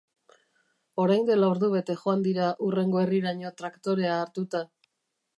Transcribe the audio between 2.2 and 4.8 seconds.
dira hurrengo herriraino traktorea hartuta.